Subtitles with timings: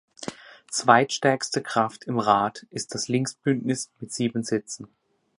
[0.71, 4.87] Zweitstärkste Kraft im Rat ist das Linksbündnis mit sieben Sitzen.